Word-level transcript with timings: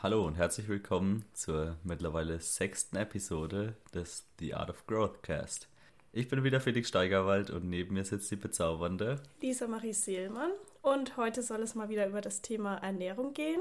Hallo 0.00 0.24
und 0.24 0.36
herzlich 0.36 0.68
willkommen 0.68 1.24
zur 1.32 1.76
mittlerweile 1.82 2.38
sechsten 2.38 2.96
Episode 2.96 3.74
des 3.92 4.28
The 4.38 4.54
Art 4.54 4.70
of 4.70 4.86
Growth 4.86 5.24
Cast. 5.24 5.66
Ich 6.12 6.28
bin 6.28 6.44
wieder 6.44 6.60
Felix 6.60 6.86
Steigerwald 6.86 7.50
und 7.50 7.68
neben 7.68 7.94
mir 7.94 8.04
sitzt 8.04 8.30
die 8.30 8.36
bezaubernde 8.36 9.20
Lisa 9.40 9.66
Marie 9.66 9.92
Seelmann 9.92 10.52
und 10.82 11.16
heute 11.16 11.42
soll 11.42 11.62
es 11.62 11.74
mal 11.74 11.88
wieder 11.88 12.06
über 12.06 12.20
das 12.20 12.42
Thema 12.42 12.76
Ernährung 12.76 13.34
gehen. 13.34 13.60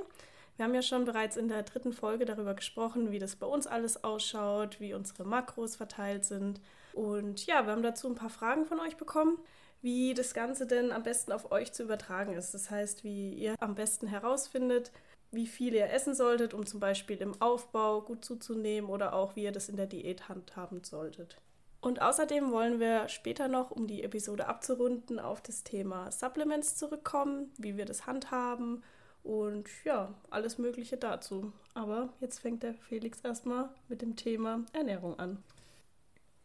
Wir 0.57 0.65
haben 0.65 0.75
ja 0.75 0.83
schon 0.83 1.05
bereits 1.05 1.37
in 1.37 1.47
der 1.47 1.63
dritten 1.63 1.91
Folge 1.91 2.25
darüber 2.25 2.53
gesprochen, 2.53 3.11
wie 3.11 3.17
das 3.17 3.35
bei 3.35 3.47
uns 3.47 3.65
alles 3.65 4.03
ausschaut, 4.03 4.79
wie 4.79 4.93
unsere 4.93 5.25
Makros 5.25 5.75
verteilt 5.75 6.23
sind. 6.23 6.61
Und 6.93 7.47
ja, 7.47 7.65
wir 7.65 7.71
haben 7.71 7.81
dazu 7.81 8.07
ein 8.07 8.15
paar 8.15 8.29
Fragen 8.29 8.67
von 8.67 8.79
euch 8.79 8.95
bekommen, 8.95 9.39
wie 9.81 10.13
das 10.13 10.35
Ganze 10.35 10.67
denn 10.67 10.91
am 10.91 11.01
besten 11.01 11.31
auf 11.31 11.51
euch 11.51 11.73
zu 11.73 11.81
übertragen 11.81 12.33
ist. 12.33 12.53
Das 12.53 12.69
heißt, 12.69 13.03
wie 13.03 13.33
ihr 13.33 13.55
am 13.59 13.73
besten 13.73 14.05
herausfindet, 14.05 14.91
wie 15.31 15.47
viel 15.47 15.73
ihr 15.73 15.91
essen 15.91 16.15
solltet, 16.15 16.53
um 16.53 16.65
zum 16.65 16.79
Beispiel 16.79 17.17
im 17.17 17.41
Aufbau 17.41 18.01
gut 18.01 18.23
zuzunehmen 18.23 18.89
oder 18.89 19.13
auch 19.13 19.35
wie 19.35 19.43
ihr 19.43 19.51
das 19.51 19.69
in 19.69 19.75
der 19.75 19.87
Diät 19.87 20.29
handhaben 20.29 20.83
solltet. 20.83 21.37
Und 21.79 22.01
außerdem 22.01 22.51
wollen 22.51 22.79
wir 22.79 23.07
später 23.07 23.47
noch, 23.47 23.71
um 23.71 23.87
die 23.87 24.03
Episode 24.03 24.47
abzurunden, 24.47 25.19
auf 25.19 25.41
das 25.41 25.63
Thema 25.63 26.11
Supplements 26.11 26.75
zurückkommen, 26.75 27.51
wie 27.57 27.77
wir 27.77 27.85
das 27.85 28.07
handhaben 28.07 28.83
und 29.23 29.69
ja, 29.83 30.13
alles 30.29 30.57
Mögliche 30.57 30.97
dazu. 30.97 31.51
Aber 31.73 32.09
jetzt 32.19 32.39
fängt 32.39 32.63
der 32.63 32.73
Felix 32.73 33.21
erstmal 33.21 33.69
mit 33.89 34.01
dem 34.01 34.15
Thema 34.15 34.65
Ernährung 34.73 35.19
an. 35.19 35.43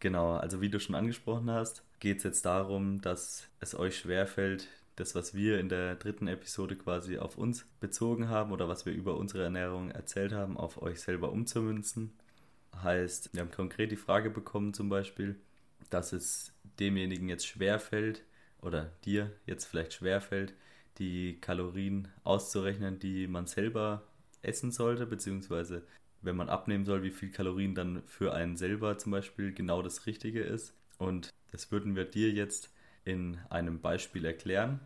Genau, 0.01 0.33
also 0.33 0.61
wie 0.61 0.69
du 0.69 0.81
schon 0.81 0.97
angesprochen 0.97 1.51
hast, 1.51 1.85
geht 2.01 2.19
es 2.19 2.25
jetzt 2.25 2.45
darum, 2.45 3.01
dass 3.01 3.47
es 3.61 3.77
euch 3.79 3.97
schwerfällt, 3.97 4.67
das, 4.97 5.15
was 5.15 5.35
wir 5.35 5.59
in 5.59 5.69
der 5.69 5.97
dritten 5.97 6.29
Episode 6.29 6.77
quasi 6.77 7.19
auf 7.19 7.39
uns 7.39 7.67
bezogen 7.81 8.29
haben 8.29 8.53
oder 8.53 8.69
was 8.69 8.87
wir 8.87 8.93
über 8.93 9.17
unsere 9.17 9.45
Ernährung 9.45 9.91
erzählt 9.91 10.33
haben, 10.33 10.57
auf 10.57 10.81
euch 10.83 11.01
selber 11.01 11.33
umzumünzen. 11.33 12.13
Heißt, 12.83 13.33
wir 13.33 13.41
haben 13.41 13.51
konkret 13.51 13.91
die 13.91 13.97
Frage 13.97 14.31
bekommen 14.31 14.75
zum 14.75 14.89
Beispiel, 14.89 15.37
dass 15.91 16.13
es 16.13 16.53
demjenigen 16.79 17.29
jetzt 17.29 17.47
schwerfällt 17.47 18.23
oder 18.61 18.93
dir 19.05 19.31
jetzt 19.47 19.65
vielleicht 19.65 19.95
schwerfällt, 19.95 20.55
die 20.99 21.39
Kalorien 21.41 22.09
auszurechnen, 22.25 22.99
die 22.99 23.27
man 23.27 23.47
selber 23.47 24.03
essen 24.43 24.73
sollte, 24.73 25.07
beziehungsweise 25.07 25.87
wenn 26.21 26.37
man 26.37 26.49
abnehmen 26.49 26.85
soll, 26.85 27.03
wie 27.03 27.11
viel 27.11 27.31
Kalorien 27.31 27.75
dann 27.75 28.03
für 28.07 28.33
einen 28.33 28.57
selber 28.57 28.99
zum 28.99 29.13
Beispiel 29.13 29.53
genau 29.53 29.83
das 29.83 30.07
Richtige 30.07 30.43
ist. 30.43 30.75
Und 30.99 31.31
das 31.51 31.71
würden 31.73 31.97
wir 31.97 32.05
dir 32.05 32.31
jetzt 32.31 32.73
in 33.05 33.39
einem 33.51 33.81
Beispiel 33.81 34.25
erklären. 34.25 34.81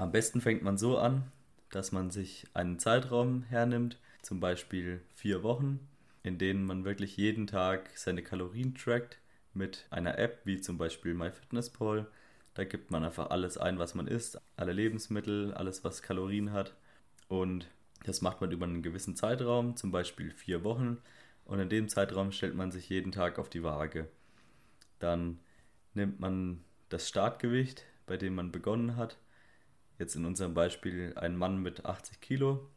Am 0.00 0.12
besten 0.12 0.40
fängt 0.40 0.62
man 0.62 0.78
so 0.78 0.96
an, 0.96 1.30
dass 1.68 1.92
man 1.92 2.10
sich 2.10 2.46
einen 2.54 2.78
Zeitraum 2.78 3.42
hernimmt, 3.42 3.98
zum 4.22 4.40
Beispiel 4.40 5.02
vier 5.14 5.42
Wochen, 5.42 5.78
in 6.22 6.38
denen 6.38 6.64
man 6.64 6.86
wirklich 6.86 7.18
jeden 7.18 7.46
Tag 7.46 7.90
seine 7.96 8.22
Kalorien 8.22 8.74
trackt 8.74 9.18
mit 9.52 9.86
einer 9.90 10.16
App 10.18 10.40
wie 10.44 10.58
zum 10.58 10.78
Beispiel 10.78 11.12
MyFitnessPal. 11.12 12.06
Da 12.54 12.64
gibt 12.64 12.90
man 12.90 13.04
einfach 13.04 13.28
alles 13.28 13.58
ein, 13.58 13.78
was 13.78 13.94
man 13.94 14.06
isst, 14.06 14.40
alle 14.56 14.72
Lebensmittel, 14.72 15.52
alles, 15.52 15.84
was 15.84 16.00
Kalorien 16.00 16.50
hat. 16.50 16.74
Und 17.28 17.68
das 18.06 18.22
macht 18.22 18.40
man 18.40 18.50
über 18.52 18.64
einen 18.64 18.82
gewissen 18.82 19.16
Zeitraum, 19.16 19.76
zum 19.76 19.92
Beispiel 19.92 20.30
vier 20.30 20.64
Wochen. 20.64 20.96
Und 21.44 21.60
in 21.60 21.68
dem 21.68 21.90
Zeitraum 21.90 22.32
stellt 22.32 22.54
man 22.54 22.70
sich 22.70 22.88
jeden 22.88 23.12
Tag 23.12 23.38
auf 23.38 23.50
die 23.50 23.62
Waage. 23.62 24.08
Dann 24.98 25.40
nimmt 25.92 26.20
man 26.20 26.64
das 26.88 27.06
Startgewicht, 27.06 27.84
bei 28.06 28.16
dem 28.16 28.34
man 28.34 28.50
begonnen 28.50 28.96
hat. 28.96 29.18
Jetzt 30.00 30.16
in 30.16 30.24
unserem 30.24 30.54
Beispiel 30.54 31.12
ein 31.16 31.36
Mann 31.36 31.58
mit 31.58 31.84
80 31.84 32.22
Kilo 32.22 32.70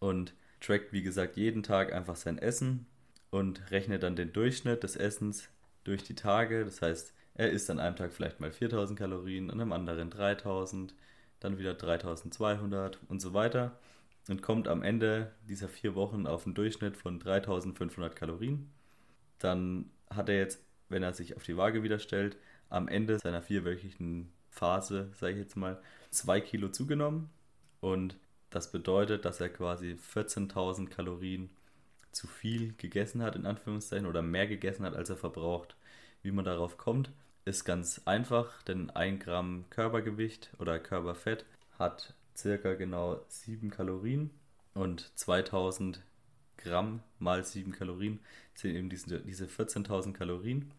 und 0.00 0.34
trackt, 0.60 0.92
wie 0.92 1.04
gesagt, 1.04 1.36
jeden 1.36 1.62
Tag 1.62 1.92
einfach 1.92 2.16
sein 2.16 2.38
Essen 2.38 2.86
und 3.30 3.70
rechnet 3.70 4.02
dann 4.02 4.16
den 4.16 4.32
Durchschnitt 4.32 4.82
des 4.82 4.96
Essens 4.96 5.48
durch 5.84 6.02
die 6.02 6.16
Tage. 6.16 6.64
Das 6.64 6.82
heißt, 6.82 7.14
er 7.34 7.52
isst 7.52 7.70
an 7.70 7.78
einem 7.78 7.94
Tag 7.94 8.12
vielleicht 8.12 8.40
mal 8.40 8.50
4000 8.50 8.98
Kalorien, 8.98 9.48
an 9.52 9.60
einem 9.60 9.72
anderen 9.72 10.10
3000, 10.10 10.92
dann 11.38 11.56
wieder 11.56 11.72
3200 11.72 12.98
und 13.06 13.20
so 13.20 13.32
weiter 13.32 13.78
und 14.28 14.42
kommt 14.42 14.66
am 14.66 14.82
Ende 14.82 15.30
dieser 15.48 15.68
vier 15.68 15.94
Wochen 15.94 16.26
auf 16.26 16.46
einen 16.46 16.56
Durchschnitt 16.56 16.96
von 16.96 17.20
3500 17.20 18.16
Kalorien. 18.16 18.72
Dann 19.38 19.88
hat 20.10 20.28
er 20.28 20.38
jetzt, 20.38 20.64
wenn 20.88 21.04
er 21.04 21.14
sich 21.14 21.36
auf 21.36 21.44
die 21.44 21.56
Waage 21.56 21.84
wieder 21.84 22.00
stellt, 22.00 22.36
am 22.70 22.88
Ende 22.88 23.20
seiner 23.20 23.42
vierwöchigen 23.42 24.32
Phase, 24.56 25.10
sage 25.14 25.34
ich 25.34 25.38
jetzt 25.38 25.56
mal, 25.56 25.80
zwei 26.16 26.40
Kilo 26.40 26.68
zugenommen. 26.68 27.30
Und 27.80 28.16
das 28.50 28.72
bedeutet, 28.72 29.24
dass 29.24 29.40
er 29.40 29.48
quasi 29.48 29.98
14.000 30.14 30.88
Kalorien 30.88 31.50
zu 32.12 32.26
viel 32.26 32.74
gegessen 32.78 33.22
hat, 33.22 33.36
in 33.36 33.46
Anführungszeichen, 33.46 34.06
oder 34.06 34.22
mehr 34.22 34.46
gegessen 34.46 34.84
hat, 34.84 34.96
als 34.96 35.10
er 35.10 35.16
verbraucht. 35.16 35.76
Wie 36.22 36.30
man 36.30 36.44
darauf 36.44 36.78
kommt, 36.78 37.10
ist 37.44 37.64
ganz 37.64 38.02
einfach, 38.06 38.62
denn 38.62 38.90
ein 38.90 39.18
Gramm 39.18 39.64
Körpergewicht 39.70 40.50
oder 40.58 40.78
Körperfett 40.78 41.44
hat 41.78 42.14
circa 42.36 42.74
genau 42.74 43.20
7 43.28 43.70
Kalorien 43.70 44.30
und 44.74 45.10
2000 45.16 46.02
Gramm 46.56 47.00
mal 47.18 47.44
7 47.44 47.72
Kalorien 47.72 48.18
sind 48.54 48.74
eben 48.74 48.88
diese, 48.88 49.20
diese 49.20 49.46
14.000 49.46 50.12
Kalorien. 50.12 50.72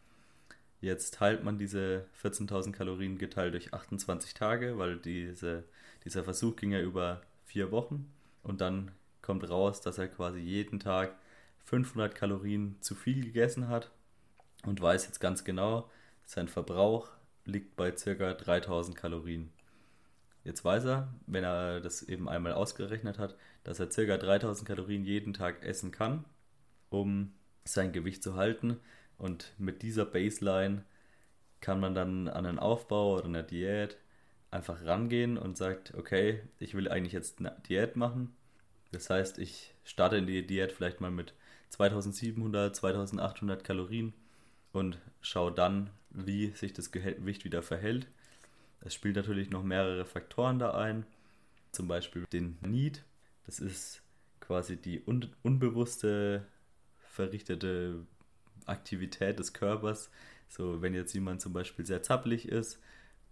Jetzt 0.80 1.16
teilt 1.16 1.44
man 1.44 1.58
diese 1.58 2.06
14.000 2.22 2.72
Kalorien 2.72 3.18
geteilt 3.18 3.54
durch 3.54 3.74
28 3.74 4.34
Tage, 4.34 4.78
weil 4.78 4.98
diese, 4.98 5.64
dieser 6.06 6.24
Versuch 6.24 6.56
ging 6.56 6.72
ja 6.72 6.82
über 6.82 7.22
vier 7.46 7.72
Wochen. 7.72 8.12
Und 8.44 8.62
dann 8.62 8.92
kommt 9.22 9.50
raus, 9.50 9.82
dass 9.82 9.98
er 9.98 10.08
quasi 10.08 10.40
jeden 10.40 10.80
Tag 10.80 11.16
500 11.66 12.16
Kalorien 12.16 12.78
zu 12.80 12.96
viel 12.96 13.24
gegessen 13.24 13.68
hat 13.68 13.92
und 14.66 14.80
weiß 14.80 15.06
jetzt 15.06 15.20
ganz 15.20 15.44
genau, 15.44 15.90
sein 16.26 16.48
Verbrauch 16.48 17.10
liegt 17.46 17.76
bei 17.76 17.92
ca. 17.92 18.34
3000 18.34 18.96
Kalorien. 18.96 19.52
Jetzt 20.44 20.64
weiß 20.64 20.86
er, 20.86 21.14
wenn 21.26 21.44
er 21.44 21.82
das 21.82 22.04
eben 22.04 22.30
einmal 22.30 22.54
ausgerechnet 22.54 23.20
hat, 23.20 23.36
dass 23.64 23.80
er 23.80 23.88
ca. 23.88 24.18
3000 24.18 24.68
Kalorien 24.68 25.04
jeden 25.04 25.34
Tag 25.34 25.64
essen 25.64 25.92
kann, 25.92 26.24
um 26.90 27.34
sein 27.66 27.92
Gewicht 27.92 28.24
zu 28.24 28.36
halten. 28.36 28.80
Und 29.18 29.54
mit 29.58 29.82
dieser 29.82 30.06
Baseline 30.06 30.84
kann 31.62 31.80
man 31.80 31.96
dann 31.96 32.28
an 32.28 32.46
einen 32.46 32.60
Aufbau 32.60 33.16
oder 33.16 33.26
eine 33.26 33.44
Diät 33.44 33.98
einfach 34.52 34.86
rangehen 34.86 35.38
und 35.38 35.58
sagt, 35.58 35.94
okay, 35.96 36.42
ich 36.60 36.74
will 36.76 36.88
eigentlich 36.88 37.14
jetzt 37.14 37.40
eine 37.40 37.56
Diät 37.68 37.96
machen. 37.96 38.36
Das 38.92 39.10
heißt, 39.10 39.40
ich 39.40 39.74
starte 39.84 40.18
in 40.18 40.28
die 40.28 40.46
Diät 40.46 40.72
vielleicht 40.72 41.02
mal 41.02 41.12
mit 41.12 41.34
2700, 41.70 42.76
2800 42.76 43.64
Kalorien 43.64 44.14
und 44.72 45.00
schaue 45.22 45.52
dann, 45.52 45.90
wie 46.10 46.52
sich 46.52 46.74
das 46.74 46.92
Gewicht 46.92 47.44
wieder 47.44 47.62
verhält. 47.62 48.08
Es 48.82 48.94
spielt 48.94 49.16
natürlich 49.16 49.50
noch 49.50 49.64
mehrere 49.64 50.06
Faktoren 50.06 50.60
da 50.60 50.72
ein, 50.72 51.06
zum 51.72 51.88
Beispiel 51.88 52.26
den 52.32 52.58
Need. 52.62 53.04
Das 53.46 53.60
ist 53.60 54.02
quasi 54.40 54.78
die 54.78 55.02
un 55.06 55.30
unbewusste 55.44 56.46
verrichtete 57.00 58.06
Aktivität 58.68 59.40
des 59.40 59.54
Körpers. 59.54 60.10
So, 60.50 60.82
wenn 60.82 60.94
jetzt 60.94 61.14
jemand 61.14 61.42
zum 61.42 61.54
Beispiel 61.54 61.86
sehr 61.86 62.04
zappelig 62.04 62.48
ist 62.48 62.80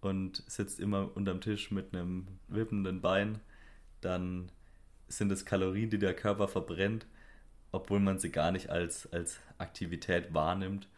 und 0.00 0.42
sitzt 0.46 0.80
immer 0.80 1.16
unterm 1.16 1.40
Tisch 1.40 1.70
mit 1.70 1.94
einem 1.94 2.26
wippenden 2.48 3.00
Bein, 3.00 3.40
dann 4.00 4.50
sind 5.08 5.32
es 5.32 5.44
Kalorien, 5.44 5.90
die 5.90 5.98
der 5.98 6.14
Körper 6.14 6.48
verbrennt, 6.48 7.06
obwohl 7.72 8.00
man 8.00 8.18
sie 8.18 8.30
gar 8.30 8.52
nicht 8.52 8.70
als, 8.70 9.10
als 9.12 9.40
Aktivität 9.58 10.34
wahrnimmt. 10.34 10.88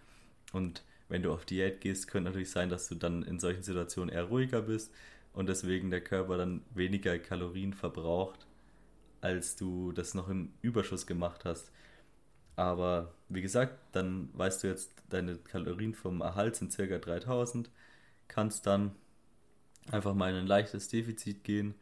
Und 0.53 0.83
wenn 1.09 1.23
du 1.23 1.33
auf 1.33 1.45
Diät 1.45 1.81
gehst, 1.81 2.09
könnte 2.09 2.31
natürlich 2.31 2.51
sein, 2.51 2.69
dass 2.69 2.89
du 2.89 2.95
dann 2.95 3.23
in 3.23 3.39
solchen 3.39 3.63
Situationen 3.63 4.13
eher 4.15 4.25
ruhiger 4.25 4.63
bist 4.63 4.93
und 5.33 5.49
deswegen 5.49 5.91
der 5.91 6.01
Körper 6.01 6.37
dann 6.37 6.63
weniger 6.75 7.19
Kalorien 7.19 7.73
verbraucht, 7.73 8.47
als 9.21 9.57
du 9.57 9.93
das 9.93 10.15
noch 10.15 10.29
im 10.29 10.53
Überschuss 10.63 11.07
gemacht 11.07 11.45
hast. 11.45 11.71
Aber 12.57 13.15
wie 13.29 13.43
gesagt, 13.43 13.79
dann 13.93 14.31
weißt 14.35 14.65
du 14.65 14.69
jetzt, 14.69 14.93
deine 15.11 15.37
Kalorien 15.37 15.95
vom 15.95 16.21
Erhalt 16.21 16.57
sind 16.57 16.77
ca. 16.77 16.99
3000, 16.99 17.71
kannst 18.29 18.67
dann 18.67 18.95
einfach 19.91 20.15
mal 20.15 20.31
in 20.31 20.37
ein 20.37 20.47
leichtes 20.47 20.89
Defizit 20.89 21.45
gehen 21.45 21.75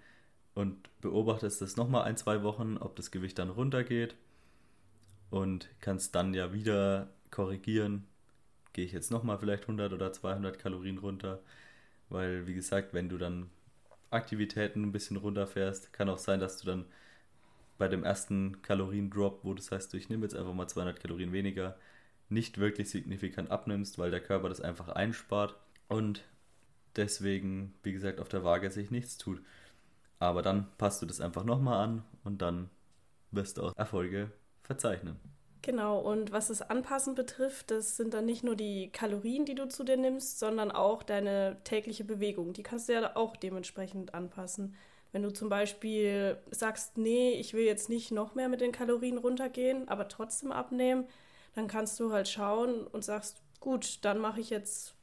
und 0.55 0.89
beobachtest 1.01 1.61
das 1.61 1.77
nochmal 1.77 2.05
ein, 2.05 2.17
zwei 2.17 2.43
Wochen, 2.43 2.77
ob 2.79 2.97
das 2.97 3.11
Gewicht 3.11 3.39
dann 3.39 3.51
runtergeht. 3.51 4.17
Und 5.31 5.69
kannst 5.81 6.15
dann 6.15 6.35
ja 6.35 6.53
wieder 6.53 7.09
korrigieren, 7.31 8.07
gehe 8.73 8.85
ich 8.85 8.93
jetzt 8.93 9.11
nochmal 9.11 9.39
vielleicht 9.39 9.65
100 9.65 9.93
oder 9.93 10.13
200 10.13 10.59
Kalorien 10.59 10.99
runter, 10.99 11.41
weil 12.09 12.47
wie 12.47 12.55
gesagt, 12.55 12.95
wenn 12.95 13.09
du 13.09 13.19
dann 13.19 13.51
Aktivitäten 14.11 14.83
ein 14.85 14.93
bisschen 14.93 15.17
runterfährst, 15.17 15.93
kann 15.93 16.09
auch 16.09 16.19
sein, 16.19 16.41
dass 16.41 16.59
du 16.59 16.67
dann 16.67 16.87
bei 17.79 17.89
dem 17.89 18.05
ersten 18.05 18.63
Kalorien-Drop, 18.63 19.41
wo 19.45 19.55
das 19.55 19.71
heißt, 19.71 19.95
ich 19.95 20.09
nehme 20.09 20.23
jetzt 20.25 20.35
einfach 20.35 20.55
mal 20.55 20.69
200 20.69 21.01
Kalorien 21.01 21.33
weniger, 21.33 21.77
nicht 22.29 22.59
wirklich 22.59 22.91
signifikant 22.91 23.51
abnimmst, 23.51 23.99
weil 23.99 24.11
der 24.11 24.21
Körper 24.21 24.49
das 24.49 24.61
einfach 24.61 24.89
einspart 24.89 25.57
und 25.89 26.25
deswegen, 26.97 27.75
wie 27.83 27.93
gesagt, 27.93 28.21
auf 28.21 28.29
der 28.29 28.45
Waage 28.45 28.71
sich 28.71 28.91
nichts 28.91 29.17
tut. 29.17 29.43
Aber 30.19 30.43
dann 30.43 30.67
passt 30.79 31.03
du 31.03 31.07
das 31.07 31.21
einfach 31.21 31.45
nochmal 31.45 31.85
an 31.85 32.03
und 32.25 32.43
dann 32.43 32.71
wirst 33.31 33.59
du 33.59 33.63
auch 33.63 33.77
Erfolge 33.77 34.33
verzeichnen. 34.63 35.17
Genau, 35.63 35.99
und 35.99 36.31
was 36.31 36.49
das 36.49 36.63
Anpassen 36.63 37.17
betrifft, 37.17 37.73
das 37.73 37.97
sind 37.97 38.15
dann 38.15 38.25
nicht 38.25 38.45
nur 38.45 38.55
die 38.55 38.91
Kalorien, 38.93 39.45
die 39.45 39.57
du 39.57 39.69
zu 39.69 39.83
dir 39.83 39.97
nimmst, 39.97 40.39
sondern 40.39 40.71
auch 40.71 41.03
deine 41.03 41.57
tägliche 41.65 42.05
Bewegung. 42.05 42.53
Die 42.53 42.63
kannst 42.63 42.89
du 42.89 42.93
ja 42.93 43.17
auch 43.17 43.37
dementsprechend 43.37 44.15
anpassen. 44.15 44.77
Wenn 45.17 45.23
du 45.23 45.33
zum 45.33 45.49
Beispiel 45.49 46.37
sagst, 46.51 46.99
nee, 46.99 47.31
ich 47.41 47.55
will 47.55 47.65
jetzt 47.65 47.89
nicht 47.89 48.11
noch 48.11 48.35
mehr 48.35 48.51
mit 48.51 48.61
den 48.61 48.71
Kalorien 48.71 49.17
runtergehen, 49.17 49.89
aber 49.89 50.09
trotzdem 50.09 50.53
abnehmen, 50.53 51.07
dann 51.55 51.69
kannst 51.69 51.99
du 51.99 52.13
halt 52.13 52.29
schauen 52.29 52.87
und 52.87 53.03
sagst, 53.03 53.41
gut, 53.59 54.05
dann 54.05 54.19
mache 54.19 54.43
ich 54.43 54.51
jetzt 54.51 54.95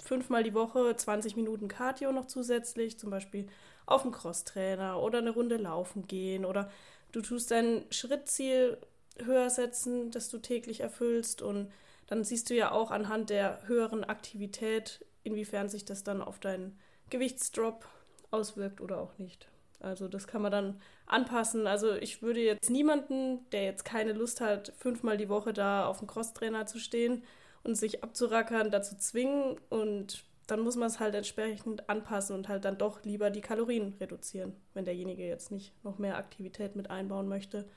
fünfmal 0.00 0.44
die 0.44 0.54
Woche 0.54 0.94
20 0.94 1.34
Minuten 1.34 1.66
Cardio 1.66 2.12
noch 2.12 2.26
zusätzlich, 2.26 3.00
zum 3.00 3.10
Beispiel 3.10 3.48
auf 3.84 4.02
dem 4.02 4.12
Crosstrainer 4.12 5.02
oder 5.02 5.18
eine 5.18 5.30
Runde 5.30 5.56
laufen 5.56 6.06
gehen 6.06 6.44
oder 6.44 6.70
du 7.10 7.20
tust 7.20 7.50
dein 7.50 7.84
Schrittziel 7.90 8.78
höher 9.24 9.50
setzen, 9.50 10.12
das 10.12 10.30
du 10.30 10.38
täglich 10.38 10.82
erfüllst 10.82 11.42
und 11.42 11.72
dann 12.06 12.22
siehst 12.22 12.48
du 12.50 12.54
ja 12.54 12.70
auch 12.70 12.92
anhand 12.92 13.28
der 13.30 13.66
höheren 13.66 14.04
Aktivität, 14.04 15.04
inwiefern 15.24 15.68
sich 15.68 15.84
das 15.84 16.04
dann 16.04 16.22
auf 16.22 16.38
deinen 16.38 16.78
Gewichtsdrop 17.10 17.88
auswirkt 18.30 18.80
oder 18.80 19.00
auch 19.00 19.16
nicht. 19.18 19.48
Also 19.80 20.08
das 20.08 20.26
kann 20.26 20.42
man 20.42 20.52
dann 20.52 20.80
anpassen. 21.06 21.66
Also 21.66 21.94
ich 21.94 22.22
würde 22.22 22.40
jetzt 22.40 22.70
niemanden, 22.70 23.48
der 23.50 23.64
jetzt 23.64 23.84
keine 23.84 24.12
Lust 24.12 24.40
hat, 24.40 24.72
fünfmal 24.76 25.16
die 25.16 25.28
Woche 25.28 25.52
da 25.52 25.86
auf 25.86 25.98
dem 25.98 26.08
Crosstrainer 26.08 26.66
zu 26.66 26.78
stehen 26.78 27.22
und 27.62 27.76
sich 27.76 28.02
abzurackern, 28.02 28.70
dazu 28.70 28.96
zwingen 28.96 29.56
und 29.68 30.24
dann 30.48 30.60
muss 30.60 30.76
man 30.76 30.88
es 30.88 30.98
halt 30.98 31.14
entsprechend 31.14 31.88
anpassen 31.90 32.34
und 32.34 32.48
halt 32.48 32.64
dann 32.64 32.78
doch 32.78 33.04
lieber 33.04 33.28
die 33.30 33.42
Kalorien 33.42 33.94
reduzieren, 34.00 34.56
wenn 34.72 34.86
derjenige 34.86 35.26
jetzt 35.26 35.52
nicht 35.52 35.72
noch 35.84 35.98
mehr 35.98 36.16
Aktivität 36.16 36.74
mit 36.74 36.90
einbauen 36.90 37.28
möchte. 37.28 37.68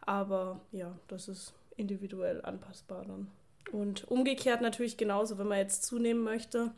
Aber 0.00 0.60
ja, 0.70 0.96
das 1.08 1.28
ist 1.28 1.54
individuell 1.76 2.40
anpassbar 2.42 3.04
dann. 3.04 3.26
Und 3.72 4.08
umgekehrt 4.08 4.60
natürlich 4.60 4.96
genauso, 4.96 5.38
wenn 5.38 5.48
man 5.48 5.58
jetzt 5.58 5.84
zunehmen 5.84 6.22
möchte. 6.22 6.70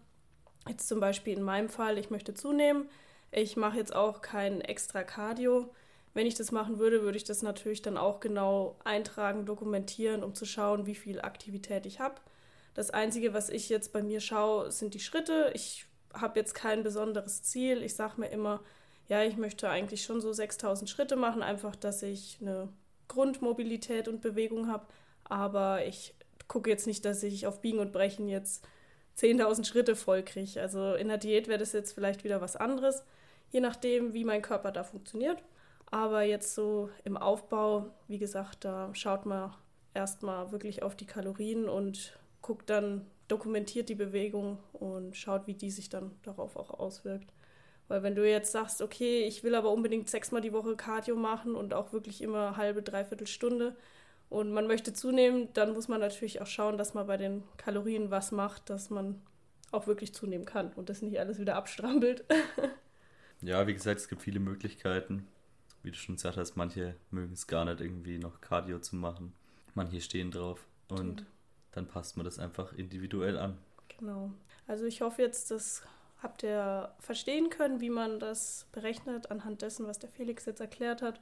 Jetzt 0.66 0.88
zum 0.88 1.00
Beispiel 1.00 1.36
in 1.36 1.42
meinem 1.42 1.68
Fall, 1.68 1.98
ich 1.98 2.10
möchte 2.10 2.32
zunehmen. 2.34 2.88
Ich 3.32 3.56
mache 3.56 3.78
jetzt 3.78 3.94
auch 3.94 4.20
kein 4.20 4.60
extra 4.60 5.02
Cardio. 5.02 5.74
Wenn 6.14 6.26
ich 6.26 6.34
das 6.34 6.52
machen 6.52 6.78
würde, 6.78 7.02
würde 7.02 7.16
ich 7.16 7.24
das 7.24 7.42
natürlich 7.42 7.80
dann 7.82 7.96
auch 7.96 8.20
genau 8.20 8.76
eintragen, 8.84 9.46
dokumentieren, 9.46 10.22
um 10.22 10.34
zu 10.34 10.44
schauen, 10.44 10.86
wie 10.86 10.94
viel 10.94 11.20
Aktivität 11.20 11.86
ich 11.86 11.98
habe. 11.98 12.16
Das 12.74 12.90
Einzige, 12.90 13.32
was 13.32 13.48
ich 13.48 13.70
jetzt 13.70 13.92
bei 13.92 14.02
mir 14.02 14.20
schaue, 14.20 14.70
sind 14.70 14.92
die 14.94 15.00
Schritte. 15.00 15.50
Ich 15.54 15.86
habe 16.12 16.38
jetzt 16.38 16.54
kein 16.54 16.82
besonderes 16.82 17.42
Ziel. 17.42 17.82
Ich 17.82 17.94
sage 17.94 18.20
mir 18.20 18.28
immer, 18.28 18.60
ja, 19.08 19.24
ich 19.24 19.38
möchte 19.38 19.68
eigentlich 19.68 20.02
schon 20.04 20.20
so 20.20 20.32
6000 20.32 20.88
Schritte 20.88 21.16
machen, 21.16 21.42
einfach, 21.42 21.74
dass 21.74 22.02
ich 22.02 22.38
eine 22.40 22.68
Grundmobilität 23.08 24.08
und 24.08 24.20
Bewegung 24.20 24.68
habe. 24.68 24.86
Aber 25.24 25.86
ich 25.86 26.14
gucke 26.48 26.68
jetzt 26.68 26.86
nicht, 26.86 27.04
dass 27.06 27.22
ich 27.22 27.46
auf 27.46 27.62
Biegen 27.62 27.78
und 27.78 27.92
Brechen 27.92 28.28
jetzt 28.28 28.66
10.000 29.18 29.64
Schritte 29.64 29.96
voll 29.96 30.22
kriege. 30.22 30.60
Also 30.60 30.94
in 30.94 31.08
der 31.08 31.18
Diät 31.18 31.48
wäre 31.48 31.58
das 31.58 31.72
jetzt 31.72 31.92
vielleicht 31.92 32.24
wieder 32.24 32.40
was 32.40 32.56
anderes, 32.56 33.04
je 33.52 33.60
nachdem, 33.60 34.12
wie 34.14 34.24
mein 34.24 34.42
Körper 34.42 34.72
da 34.72 34.82
funktioniert. 34.82 35.42
Aber 35.90 36.22
jetzt 36.22 36.54
so 36.54 36.88
im 37.04 37.16
Aufbau, 37.16 37.90
wie 38.08 38.18
gesagt, 38.18 38.64
da 38.64 38.90
schaut 38.94 39.26
man 39.26 39.54
erstmal 39.94 40.50
wirklich 40.50 40.82
auf 40.82 40.96
die 40.96 41.06
Kalorien 41.06 41.68
und 41.68 42.18
guckt 42.40 42.70
dann, 42.70 43.06
dokumentiert 43.28 43.88
die 43.88 43.94
Bewegung 43.94 44.58
und 44.72 45.16
schaut, 45.16 45.46
wie 45.46 45.54
die 45.54 45.70
sich 45.70 45.88
dann 45.88 46.10
darauf 46.22 46.56
auch 46.56 46.70
auswirkt. 46.70 47.32
Weil 47.88 48.02
wenn 48.02 48.14
du 48.14 48.28
jetzt 48.28 48.52
sagst, 48.52 48.80
okay, 48.80 49.24
ich 49.24 49.44
will 49.44 49.54
aber 49.54 49.70
unbedingt 49.70 50.08
sechsmal 50.08 50.40
die 50.40 50.52
Woche 50.52 50.76
Cardio 50.76 51.14
machen 51.14 51.54
und 51.54 51.74
auch 51.74 51.92
wirklich 51.92 52.22
immer 52.22 52.56
halbe, 52.56 52.82
dreiviertel 52.82 53.26
Stunde 53.26 53.76
und 54.30 54.50
man 54.52 54.66
möchte 54.66 54.94
zunehmen, 54.94 55.48
dann 55.52 55.74
muss 55.74 55.88
man 55.88 56.00
natürlich 56.00 56.40
auch 56.40 56.46
schauen, 56.46 56.78
dass 56.78 56.94
man 56.94 57.06
bei 57.06 57.18
den 57.18 57.44
Kalorien 57.58 58.10
was 58.10 58.32
macht, 58.32 58.70
dass 58.70 58.88
man 58.88 59.20
auch 59.72 59.86
wirklich 59.86 60.14
zunehmen 60.14 60.46
kann 60.46 60.72
und 60.72 60.88
das 60.88 61.02
nicht 61.02 61.18
alles 61.18 61.38
wieder 61.38 61.56
abstrampelt. 61.56 62.24
ja, 63.42 63.66
wie 63.66 63.74
gesagt, 63.74 64.00
es 64.00 64.08
gibt 64.08 64.22
viele 64.22 64.40
Möglichkeiten. 64.40 65.26
Wie 65.82 65.90
du 65.90 65.96
schon 65.96 66.14
gesagt 66.14 66.36
hast, 66.36 66.56
manche 66.56 66.94
mögen 67.10 67.32
es 67.32 67.46
gar 67.46 67.64
nicht 67.64 67.80
irgendwie 67.80 68.18
noch 68.18 68.40
Cardio 68.40 68.78
zu 68.78 68.96
machen. 68.96 69.32
Manche 69.74 70.00
stehen 70.00 70.30
drauf 70.30 70.64
und 70.88 71.20
ja. 71.20 71.26
dann 71.72 71.88
passt 71.88 72.16
man 72.16 72.24
das 72.24 72.38
einfach 72.38 72.72
individuell 72.72 73.36
an. 73.36 73.58
Genau. 73.98 74.30
Also 74.66 74.84
ich 74.84 75.00
hoffe 75.00 75.22
jetzt, 75.22 75.50
dass 75.50 75.82
habt 76.22 76.42
ihr 76.44 76.92
verstehen 77.00 77.50
können, 77.50 77.80
wie 77.80 77.90
man 77.90 78.20
das 78.20 78.66
berechnet 78.72 79.30
anhand 79.30 79.62
dessen, 79.62 79.86
was 79.86 79.98
der 79.98 80.10
Felix 80.10 80.46
jetzt 80.46 80.60
erklärt 80.60 81.02
hat. 81.02 81.20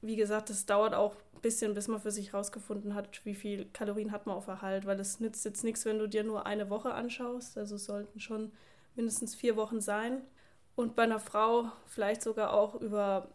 Wie 0.00 0.16
gesagt, 0.16 0.48
es 0.48 0.64
dauert 0.64 0.94
auch 0.94 1.14
ein 1.34 1.40
bisschen, 1.42 1.74
bis 1.74 1.86
man 1.86 2.00
für 2.00 2.10
sich 2.10 2.32
herausgefunden 2.32 2.94
hat, 2.94 3.24
wie 3.24 3.34
viel 3.34 3.66
Kalorien 3.66 4.12
hat 4.12 4.26
man 4.26 4.36
auf 4.36 4.46
Erhalt, 4.46 4.86
weil 4.86 4.98
es 4.98 5.20
nützt 5.20 5.44
jetzt 5.44 5.62
nichts, 5.62 5.84
wenn 5.84 5.98
du 5.98 6.08
dir 6.08 6.24
nur 6.24 6.46
eine 6.46 6.70
Woche 6.70 6.94
anschaust. 6.94 7.58
Also 7.58 7.74
es 7.74 7.84
sollten 7.84 8.20
schon 8.20 8.52
mindestens 8.96 9.34
vier 9.34 9.56
Wochen 9.56 9.82
sein. 9.82 10.22
Und 10.80 10.96
bei 10.96 11.02
einer 11.02 11.20
Frau 11.20 11.70
vielleicht 11.86 12.22
sogar 12.22 12.54
auch 12.54 12.74
über 12.74 13.28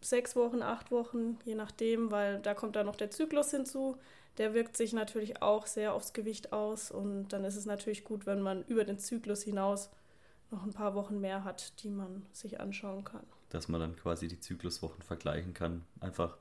sechs 0.00 0.36
Wochen, 0.36 0.62
acht 0.62 0.92
Wochen, 0.92 1.36
je 1.44 1.56
nachdem, 1.56 2.12
weil 2.12 2.38
da 2.40 2.54
kommt 2.54 2.76
dann 2.76 2.86
noch 2.86 2.94
der 2.94 3.10
Zyklus 3.10 3.50
hinzu. 3.50 3.96
Der 4.38 4.54
wirkt 4.54 4.76
sich 4.76 4.92
natürlich 4.92 5.42
auch 5.42 5.66
sehr 5.66 5.94
aufs 5.94 6.12
Gewicht 6.12 6.52
aus 6.52 6.92
und 6.92 7.28
dann 7.30 7.44
ist 7.44 7.56
es 7.56 7.66
natürlich 7.66 8.04
gut, 8.04 8.24
wenn 8.24 8.40
man 8.40 8.62
über 8.66 8.84
den 8.84 9.00
Zyklus 9.00 9.42
hinaus 9.42 9.90
noch 10.52 10.62
ein 10.62 10.74
paar 10.74 10.94
Wochen 10.94 11.20
mehr 11.20 11.42
hat, 11.42 11.82
die 11.82 11.90
man 11.90 12.24
sich 12.30 12.60
anschauen 12.60 13.02
kann. 13.02 13.26
Dass 13.48 13.66
man 13.66 13.80
dann 13.80 13.96
quasi 13.96 14.28
die 14.28 14.38
Zykluswochen 14.38 15.02
vergleichen 15.02 15.54
kann. 15.54 15.84
Einfach 15.98 16.36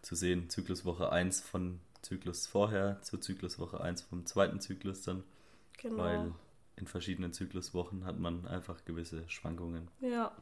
zu 0.00 0.14
sehen, 0.14 0.48
Zykluswoche 0.48 1.12
1 1.12 1.42
von 1.42 1.80
Zyklus 2.00 2.46
vorher 2.46 3.02
zu 3.02 3.18
Zykluswoche 3.18 3.78
1 3.78 4.00
vom 4.00 4.24
zweiten 4.24 4.58
Zyklus 4.58 5.02
dann. 5.02 5.22
Genau. 5.76 6.02
Weil 6.02 6.32
in 6.76 6.86
verschiedenen 6.86 7.32
Zykluswochen 7.32 8.04
hat 8.04 8.18
man 8.18 8.46
einfach 8.46 8.84
gewisse 8.84 9.28
Schwankungen. 9.28 9.88
Ja, 10.00 10.32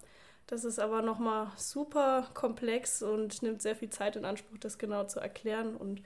das 0.46 0.64
ist 0.64 0.78
aber 0.78 1.00
nochmal 1.00 1.50
super 1.56 2.28
komplex 2.34 3.02
und 3.02 3.42
nimmt 3.42 3.62
sehr 3.62 3.76
viel 3.76 3.90
Zeit 3.90 4.16
in 4.16 4.24
Anspruch, 4.24 4.58
das 4.58 4.78
genau 4.78 5.04
zu 5.04 5.20
erklären. 5.20 5.76
Und 5.76 6.02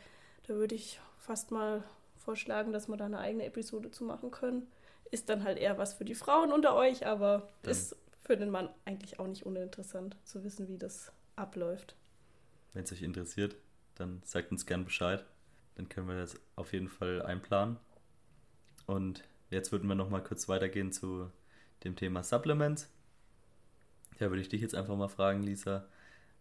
da 0.47 0.55
würde 0.55 0.75
ich 0.75 1.01
fast 1.19 1.51
mal 1.51 1.83
vorschlagen, 2.17 2.73
dass 2.73 2.89
wir 2.89 2.97
da 2.97 3.07
eine 3.07 3.19
eigene 3.19 3.47
Episode 3.47 3.91
zu 3.91 4.05
machen 4.05 4.31
können. 4.31 4.69
Ist 5.11 5.29
dann 5.29 5.43
halt 5.43 5.59
eher 5.59 5.79
was 5.79 5.95
für 5.95 6.05
die 6.05 6.15
Frauen 6.15 6.53
unter 6.53 6.75
euch, 6.77 7.07
aber 7.07 7.49
dann. 7.63 7.73
ist 7.73 7.97
für 8.21 8.37
den 8.37 8.51
Mann 8.51 8.69
eigentlich 8.85 9.19
auch 9.19 9.27
nicht 9.27 9.47
uninteressant 9.47 10.17
zu 10.25 10.45
wissen, 10.45 10.69
wie 10.69 10.77
das 10.77 11.11
abläuft. 11.35 11.97
Wenn 12.75 12.85
es 12.85 12.93
euch 12.93 13.03
interessiert, 13.03 13.57
dann 13.95 14.21
sagt 14.25 14.53
uns 14.53 14.67
gern 14.67 14.85
Bescheid. 14.85 15.25
Dann 15.77 15.89
können 15.89 16.09
wir 16.09 16.17
das 16.17 16.37
auf 16.55 16.73
jeden 16.75 16.88
Fall 16.88 17.23
einplanen. 17.23 17.79
Und 18.87 19.25
jetzt 19.50 19.73
würden 19.73 19.88
wir 19.88 19.95
noch 19.95 20.11
mal 20.11 20.23
kurz 20.23 20.49
weitergehen 20.49 20.93
zu 20.93 21.31
dem 21.85 21.97
Thema 21.97 22.23
Supplements. 22.23 22.88
Ja, 24.19 24.31
würde 24.31 24.43
ich 24.43 24.49
dich 24.49 24.61
jetzt 24.61 24.75
einfach 24.75 24.97
mal 24.97 25.09
fragen, 25.09 25.43
Lisa, 25.43 25.87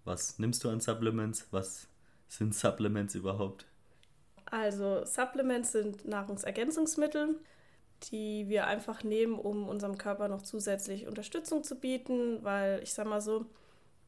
was 0.04 0.40
nimmst 0.40 0.64
du 0.64 0.70
an 0.70 0.80
Supplements? 0.80 1.48
Was 1.52 1.88
sind 2.28 2.56
Supplements 2.56 3.16
überhaupt? 3.16 3.66
Also 4.46 5.06
Supplements 5.06 5.74
sind 5.74 6.06
Nahrungsergänzungsmittel, 6.06 7.40
die 8.12 8.48
wir 8.48 8.68
einfach 8.68 9.04
nehmen, 9.04 9.38
um 9.38 9.68
unserem 9.68 9.98
Körper 9.98 10.28
noch 10.28 10.42
zusätzlich 10.42 11.08
Unterstützung 11.08 11.64
zu 11.64 11.80
bieten, 11.80 12.44
weil 12.44 12.82
ich 12.82 12.94
sage 12.94 13.10
mal 13.10 13.22
so, 13.22 13.46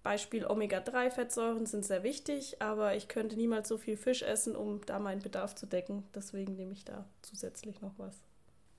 Beispiel 0.01 0.46
Omega-3-Fettsäuren 0.46 1.65
sind 1.65 1.84
sehr 1.84 2.03
wichtig, 2.03 2.62
aber 2.62 2.96
ich 2.96 3.10
könnte 3.10 3.36
niemals 3.36 3.68
so 3.68 3.77
viel 3.77 3.98
Fisch 3.98 4.22
essen, 4.22 4.56
um 4.56 4.79
da 4.86 4.98
meinen 5.00 5.22
Bedarf 5.22 5.56
zu 5.56 5.65
decken. 5.65 6.03
Deswegen 6.15 6.56
nehme 6.56 6.72
ich 6.72 6.86
da 6.86 7.06
zusätzlich 7.22 7.82
noch 7.82 7.94
was. 7.98 8.15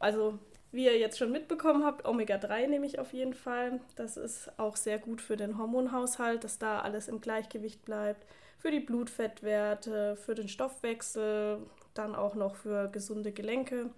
Also 0.01 0.39
wie 0.73 0.87
ihr 0.87 0.99
jetzt 0.99 1.19
schon 1.19 1.33
mitbekommen 1.33 1.85
habt, 1.85 2.05
Omega-3 2.05 2.69
nehme 2.69 2.87
ich 2.87 2.99
auf 2.99 3.13
jeden 3.13 3.35
Fall. 3.35 3.81
Das 3.97 4.17
ist 4.17 4.51
auch 4.57 4.77
sehr 4.77 4.99
gut 4.99 5.21
für 5.21 5.37
den 5.37 5.59
Hormonhaushalt, 5.59 6.43
dass 6.43 6.59
da 6.59 6.81
alles 6.81 7.09
im 7.09 7.21
Gleichgewicht 7.21 7.85
bleibt. 7.85 8.25
Für 8.59 8.71
die 8.71 8.81
Blutfettwerte, 8.81 10.17
für 10.17 10.35
den 10.35 10.49
Stoffwechsel, 10.49 11.59
dann 11.95 12.15
auch 12.15 12.35
noch 12.35 12.57
für 12.57 12.89
gesunde 12.89 13.33
Gelenke 13.33 13.91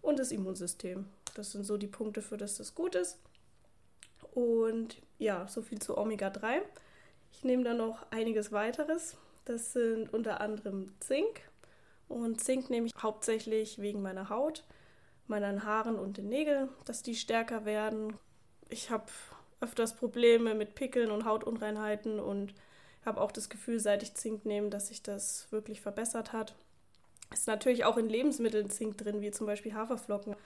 und 0.00 0.18
das 0.18 0.30
Immunsystem. 0.30 1.06
Das 1.34 1.52
sind 1.52 1.64
so 1.64 1.76
die 1.76 1.86
Punkte, 1.86 2.22
für 2.22 2.36
das 2.36 2.56
das 2.56 2.74
gut 2.74 2.94
ist. 2.94 3.18
Und 4.32 4.98
ja, 5.18 5.48
so 5.48 5.60
viel 5.60 5.80
zu 5.80 5.98
Omega-3. 5.98 6.60
Ich 7.32 7.42
nehme 7.42 7.64
da 7.64 7.74
noch 7.74 8.06
einiges 8.10 8.52
weiteres. 8.52 9.16
Das 9.44 9.72
sind 9.72 10.12
unter 10.12 10.40
anderem 10.40 10.94
Zink. 11.00 11.40
Und 12.08 12.40
Zink 12.40 12.70
nehme 12.70 12.86
ich 12.86 12.92
hauptsächlich 13.02 13.80
wegen 13.80 14.02
meiner 14.02 14.28
Haut 14.28 14.62
meinen 15.26 15.64
Haaren 15.64 15.98
und 15.98 16.16
den 16.16 16.28
Nägeln, 16.28 16.68
dass 16.84 17.02
die 17.02 17.14
stärker 17.14 17.64
werden. 17.64 18.18
Ich 18.68 18.90
habe 18.90 19.06
öfters 19.60 19.94
Probleme 19.94 20.54
mit 20.54 20.74
Pickeln 20.74 21.10
und 21.10 21.24
Hautunreinheiten 21.24 22.20
und 22.20 22.54
habe 23.04 23.20
auch 23.20 23.32
das 23.32 23.48
Gefühl, 23.48 23.80
seit 23.80 24.02
ich 24.02 24.14
Zink 24.14 24.44
nehme, 24.44 24.70
dass 24.70 24.88
sich 24.88 25.02
das 25.02 25.50
wirklich 25.50 25.80
verbessert 25.80 26.32
hat. 26.32 26.54
Ist 27.32 27.46
natürlich 27.46 27.84
auch 27.84 27.96
in 27.96 28.08
Lebensmitteln 28.08 28.70
Zink 28.70 28.98
drin, 28.98 29.20
wie 29.20 29.30
zum 29.30 29.46
Beispiel 29.46 29.74
Haferflocken. 29.74 30.36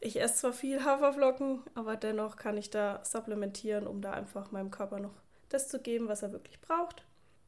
Ich 0.00 0.20
esse 0.20 0.34
zwar 0.34 0.52
viel 0.52 0.84
Haferflocken, 0.84 1.62
aber 1.74 1.96
dennoch 1.96 2.36
kann 2.36 2.56
ich 2.56 2.70
da 2.70 3.04
supplementieren, 3.04 3.86
um 3.86 4.02
da 4.02 4.12
einfach 4.12 4.50
meinem 4.50 4.70
Körper 4.70 4.98
noch 4.98 5.14
das 5.48 5.68
zu 5.68 5.78
geben, 5.78 6.08
was 6.08 6.22
er 6.22 6.32
wirklich 6.32 6.60
braucht. 6.60 7.04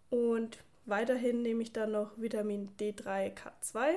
Und 0.08 0.58
weiterhin 0.84 1.42
nehme 1.42 1.62
ich 1.62 1.72
dann 1.72 1.90
noch 1.90 2.12
Vitamin 2.16 2.70
D3K2. 2.78 3.96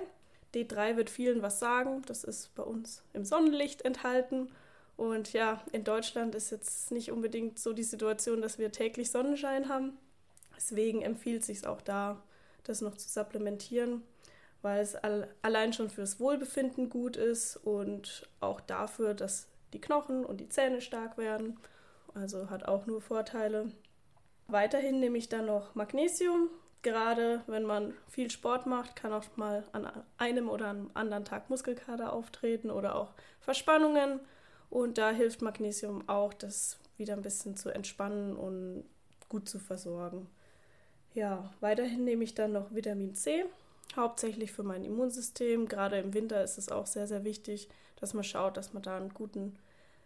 D3 0.53 0.97
wird 0.97 1.09
vielen 1.09 1.41
was 1.41 1.59
sagen. 1.59 2.01
Das 2.05 2.23
ist 2.23 2.53
bei 2.55 2.63
uns 2.63 3.03
im 3.13 3.25
Sonnenlicht 3.25 3.83
enthalten. 3.83 4.49
Und 4.95 5.33
ja, 5.33 5.61
in 5.71 5.83
Deutschland 5.83 6.33
ist 6.33 6.49
jetzt 6.51 6.91
nicht 6.91 7.11
unbedingt 7.11 7.59
so 7.59 7.73
die 7.73 7.83
Situation, 7.83 8.41
dass 8.41 8.57
wir 8.57 8.71
täglich 8.71 9.11
Sonnenschein 9.11 9.69
haben. 9.69 9.97
Deswegen 10.55 11.03
empfiehlt 11.03 11.41
es 11.41 11.47
sich 11.47 11.67
auch 11.67 11.81
da, 11.81 12.23
das 12.63 12.81
noch 12.81 12.97
zu 12.97 13.07
supplementieren, 13.07 14.01
weil 14.63 14.81
es 14.81 14.95
allein 14.95 15.71
schon 15.71 15.91
fürs 15.91 16.19
Wohlbefinden 16.19 16.89
gut 16.89 17.15
ist 17.15 17.57
und 17.57 18.27
auch 18.39 18.59
dafür, 18.59 19.13
dass 19.13 19.47
die 19.73 19.81
Knochen 19.81 20.25
und 20.25 20.41
die 20.41 20.49
Zähne 20.49 20.81
stark 20.81 21.17
werden. 21.19 21.59
Also 22.15 22.49
hat 22.49 22.67
auch 22.67 22.87
nur 22.87 22.99
Vorteile. 22.99 23.71
Weiterhin 24.47 24.99
nehme 24.99 25.19
ich 25.19 25.29
dann 25.29 25.45
noch 25.45 25.75
Magnesium. 25.75 26.49
Gerade 26.83 27.41
wenn 27.47 27.63
man 27.63 27.93
viel 28.07 28.29
Sport 28.29 28.65
macht, 28.65 28.95
kann 28.95 29.11
auch 29.11 29.23
mal 29.35 29.63
an 29.71 29.89
einem 30.17 30.47
oder 30.47 30.69
einem 30.69 30.91
anderen 30.93 31.25
Tag 31.25 31.49
Muskelkater 31.49 32.13
auftreten 32.13 32.69
oder 32.69 32.95
auch 32.95 33.13
Verspannungen. 33.39 34.19
Und 34.69 34.97
da 34.97 35.11
hilft 35.11 35.41
Magnesium 35.41 36.07
auch, 36.07 36.33
das 36.33 36.77
wieder 36.97 37.13
ein 37.13 37.21
bisschen 37.21 37.55
zu 37.55 37.69
entspannen 37.69 38.35
und 38.35 38.85
gut 39.29 39.49
zu 39.49 39.59
versorgen. 39.59 40.27
Ja, 41.13 41.51
weiterhin 41.61 42.03
nehme 42.03 42.23
ich 42.23 42.35
dann 42.35 42.51
noch 42.51 42.73
Vitamin 42.73 43.15
C, 43.15 43.45
hauptsächlich 43.95 44.51
für 44.51 44.63
mein 44.63 44.83
Immunsystem. 44.83 45.67
Gerade 45.67 45.97
im 45.97 46.13
Winter 46.13 46.43
ist 46.43 46.57
es 46.57 46.69
auch 46.69 46.85
sehr, 46.85 47.07
sehr 47.07 47.23
wichtig, 47.23 47.69
dass 47.99 48.13
man 48.13 48.23
schaut, 48.23 48.57
dass 48.57 48.73
man 48.73 48.83
da 48.83 48.97
einen 48.97 49.13
guten 49.13 49.57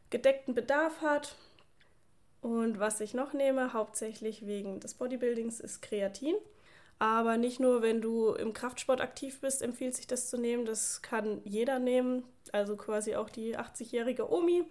gedeckten 0.09 0.53
Bedarf 0.53 1.01
hat. 1.01 1.35
Und 2.41 2.79
was 2.79 3.01
ich 3.01 3.13
noch 3.13 3.33
nehme, 3.33 3.73
hauptsächlich 3.73 4.47
wegen 4.47 4.79
des 4.79 4.93
Bodybuildings, 4.93 5.59
ist 5.59 5.81
Kreatin. 5.81 6.35
Aber 7.01 7.37
nicht 7.37 7.59
nur, 7.59 7.81
wenn 7.81 7.99
du 7.99 8.33
im 8.33 8.53
Kraftsport 8.53 9.01
aktiv 9.01 9.41
bist, 9.41 9.63
empfiehlt 9.63 9.95
sich 9.95 10.05
das 10.05 10.29
zu 10.29 10.37
nehmen. 10.37 10.65
Das 10.65 11.01
kann 11.01 11.41
jeder 11.45 11.79
nehmen, 11.79 12.23
also 12.51 12.77
quasi 12.77 13.15
auch 13.15 13.27
die 13.27 13.57
80-jährige 13.57 14.31
Omi. 14.31 14.65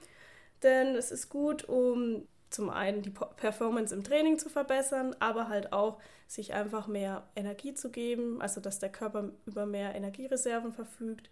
Denn 0.62 0.94
es 0.94 1.10
ist 1.10 1.28
gut, 1.28 1.64
um 1.68 2.28
zum 2.48 2.70
einen 2.70 3.02
die 3.02 3.10
Performance 3.10 3.92
im 3.92 4.04
Training 4.04 4.38
zu 4.38 4.48
verbessern, 4.48 5.16
aber 5.18 5.48
halt 5.48 5.72
auch 5.72 5.98
sich 6.28 6.52
einfach 6.52 6.86
mehr 6.86 7.28
Energie 7.34 7.74
zu 7.74 7.90
geben, 7.90 8.40
also 8.40 8.60
dass 8.60 8.78
der 8.78 8.92
Körper 8.92 9.32
über 9.44 9.66
mehr 9.66 9.96
Energiereserven 9.96 10.72
verfügt. 10.72 11.30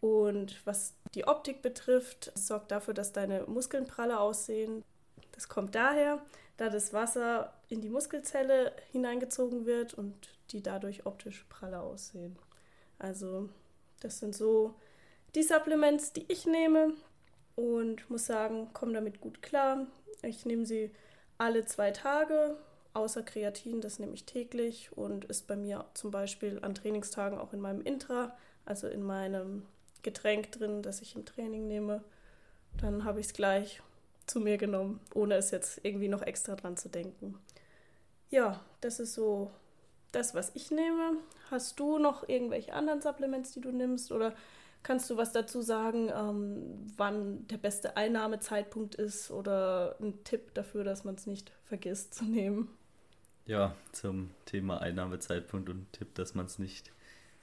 Und 0.00 0.66
was 0.66 0.96
die 1.14 1.28
Optik 1.28 1.62
betrifft, 1.62 2.32
sorgt 2.34 2.72
dafür, 2.72 2.94
dass 2.94 3.12
deine 3.12 3.44
Muskeln 3.46 3.86
praller 3.86 4.20
aussehen. 4.20 4.82
Das 5.30 5.48
kommt 5.48 5.76
daher, 5.76 6.20
da 6.62 6.68
das 6.68 6.92
Wasser 6.92 7.52
in 7.68 7.80
die 7.80 7.88
Muskelzelle 7.88 8.72
hineingezogen 8.92 9.66
wird 9.66 9.94
und 9.94 10.14
die 10.50 10.62
dadurch 10.62 11.06
optisch 11.06 11.44
praller 11.48 11.82
aussehen. 11.82 12.38
Also 13.00 13.48
das 13.98 14.20
sind 14.20 14.32
so 14.32 14.76
die 15.34 15.42
Supplements, 15.42 16.12
die 16.12 16.24
ich 16.28 16.46
nehme 16.46 16.92
und 17.56 18.08
muss 18.08 18.26
sagen, 18.26 18.72
komme 18.72 18.92
damit 18.92 19.20
gut 19.20 19.42
klar. 19.42 19.88
Ich 20.22 20.46
nehme 20.46 20.64
sie 20.64 20.92
alle 21.36 21.64
zwei 21.64 21.90
Tage, 21.90 22.56
außer 22.94 23.24
Kreatin, 23.24 23.80
das 23.80 23.98
nehme 23.98 24.14
ich 24.14 24.24
täglich 24.24 24.96
und 24.96 25.24
ist 25.24 25.48
bei 25.48 25.56
mir 25.56 25.86
zum 25.94 26.12
Beispiel 26.12 26.60
an 26.62 26.76
Trainingstagen 26.76 27.40
auch 27.40 27.52
in 27.52 27.60
meinem 27.60 27.82
Intra, 27.82 28.36
also 28.64 28.86
in 28.86 29.02
meinem 29.02 29.66
Getränk 30.02 30.52
drin, 30.52 30.82
das 30.82 31.02
ich 31.02 31.16
im 31.16 31.24
Training 31.24 31.66
nehme. 31.66 32.04
Dann 32.80 33.04
habe 33.04 33.18
ich 33.18 33.26
es 33.26 33.32
gleich 33.32 33.82
zu 34.26 34.40
mir 34.40 34.58
genommen, 34.58 35.00
ohne 35.14 35.34
es 35.34 35.50
jetzt 35.50 35.80
irgendwie 35.82 36.08
noch 36.08 36.22
extra 36.22 36.56
dran 36.56 36.76
zu 36.76 36.88
denken. 36.88 37.38
Ja, 38.30 38.60
das 38.80 39.00
ist 39.00 39.14
so 39.14 39.50
das, 40.12 40.34
was 40.34 40.52
ich 40.54 40.70
nehme. 40.70 41.18
Hast 41.50 41.78
du 41.78 41.98
noch 41.98 42.28
irgendwelche 42.28 42.72
anderen 42.72 43.00
Supplements, 43.00 43.52
die 43.52 43.60
du 43.60 43.72
nimmst 43.72 44.12
oder 44.12 44.34
Kannst 44.82 45.08
du 45.10 45.16
was 45.16 45.32
dazu 45.32 45.62
sagen, 45.62 46.10
ähm, 46.12 46.92
wann 46.96 47.46
der 47.46 47.58
beste 47.58 47.96
Einnahmezeitpunkt 47.96 48.96
ist 48.96 49.30
oder 49.30 49.96
ein 50.00 50.24
Tipp 50.24 50.54
dafür, 50.54 50.82
dass 50.82 51.04
man 51.04 51.14
es 51.14 51.26
nicht 51.26 51.52
vergisst 51.66 52.14
zu 52.14 52.24
nehmen? 52.24 52.68
Ja, 53.46 53.76
zum 53.92 54.30
Thema 54.44 54.80
Einnahmezeitpunkt 54.80 55.68
und 55.68 55.92
Tipp, 55.92 56.14
dass 56.14 56.34
man 56.34 56.46
es 56.46 56.58
nicht 56.58 56.90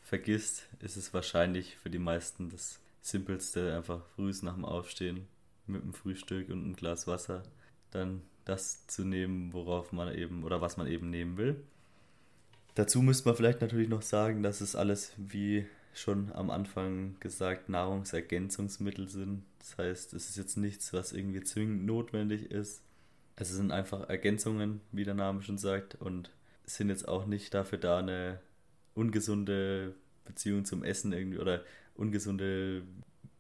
vergisst, 0.02 0.68
ist 0.82 0.98
es 0.98 1.14
wahrscheinlich 1.14 1.78
für 1.78 1.90
die 1.90 2.00
meisten 2.00 2.50
das 2.50 2.80
Simpelste, 3.02 3.76
einfach 3.76 4.02
früh 4.16 4.34
nach 4.42 4.56
dem 4.56 4.66
Aufstehen 4.66 5.28
mit 5.70 5.84
einem 5.84 5.94
Frühstück 5.94 6.50
und 6.50 6.64
einem 6.64 6.76
Glas 6.76 7.08
Wasser 7.08 7.44
dann 7.92 8.22
das 8.46 8.88
zu 8.88 9.04
nehmen, 9.06 9.54
worauf 9.54 9.92
man 9.92 10.14
eben 10.14 10.44
oder 10.44 10.62
was 10.62 10.78
man 10.78 10.88
eben 10.88 11.10
nehmen 11.10 11.38
will. 11.38 11.64
Dazu 12.76 13.02
müsste 13.02 13.28
man 13.28 13.36
vielleicht 13.36 13.62
natürlich 13.62 13.90
noch 13.90 14.02
sagen, 14.02 14.44
dass 14.44 14.62
es 14.62 14.76
alles 14.76 15.14
wie 15.18 15.66
schon 15.94 16.32
am 16.34 16.50
Anfang 16.50 17.16
gesagt, 17.20 17.70
Nahrungsergänzungsmittel 17.70 19.08
sind. 19.08 19.44
Das 19.60 19.78
heißt, 19.78 20.14
es 20.14 20.30
ist 20.30 20.38
jetzt 20.38 20.58
nichts, 20.58 20.94
was 20.94 21.12
irgendwie 21.12 21.44
zwingend 21.44 21.86
notwendig 21.86 22.52
ist. 22.52 22.82
Es 23.36 23.50
sind 23.50 23.72
einfach 23.72 24.10
Ergänzungen, 24.10 24.82
wie 24.92 25.04
der 25.04 25.14
Name 25.14 25.42
schon 25.42 25.58
sagt, 25.58 25.96
und 25.96 26.32
sind 26.66 26.90
jetzt 26.90 27.08
auch 27.08 27.26
nicht 27.26 27.54
dafür 27.54 27.78
da, 27.80 28.00
eine 28.00 28.40
ungesunde 28.94 29.96
Beziehung 30.26 30.66
zum 30.66 30.84
Essen 30.84 31.14
irgendwie 31.14 31.40
oder 31.40 31.64
ungesunde 31.96 32.84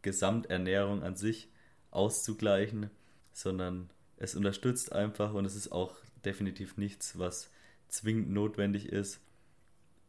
Gesamternährung 0.01 1.03
an 1.03 1.15
sich 1.15 1.49
auszugleichen, 1.91 2.89
sondern 3.33 3.89
es 4.17 4.35
unterstützt 4.35 4.91
einfach 4.91 5.33
und 5.33 5.45
es 5.45 5.55
ist 5.55 5.71
auch 5.71 5.95
definitiv 6.25 6.77
nichts, 6.77 7.17
was 7.17 7.51
zwingend 7.87 8.31
notwendig 8.31 8.87
ist. 8.87 9.21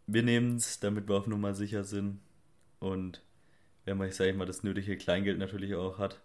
Wir 0.07 0.23
nehmen 0.23 0.57
es, 0.57 0.81
damit 0.81 1.09
wir 1.09 1.17
auf 1.17 1.27
Nummer 1.27 1.55
sicher 1.55 1.85
sind 1.85 2.21
und 2.81 3.23
wenn 3.85 3.97
man, 3.97 4.11
sage 4.11 4.31
ich 4.31 4.37
mal, 4.37 4.47
das 4.47 4.63
nötige 4.63 4.97
Kleingeld 4.97 5.39
natürlich 5.39 5.75
auch 5.75 5.99
hat 5.99 6.21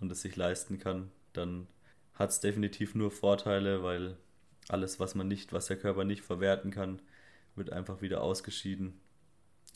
und 0.00 0.12
es 0.12 0.22
sich 0.22 0.36
leisten 0.36 0.78
kann, 0.78 1.10
dann 1.32 1.66
hat 2.14 2.30
es 2.30 2.40
definitiv 2.40 2.94
nur 2.94 3.10
Vorteile, 3.10 3.82
weil 3.82 4.16
alles, 4.68 5.00
was 5.00 5.14
man 5.14 5.26
nicht, 5.26 5.52
was 5.52 5.66
der 5.66 5.78
Körper 5.78 6.04
nicht 6.04 6.22
verwerten 6.22 6.70
kann, 6.70 7.00
wird 7.56 7.72
einfach 7.72 8.02
wieder 8.02 8.22
ausgeschieden. 8.22 9.00